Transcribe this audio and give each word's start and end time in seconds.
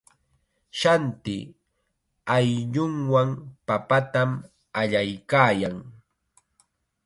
Shanti 0.79 1.35
ayllunwan 2.35 3.29
papatam 3.67 4.31
allaykaayan. 4.81 5.75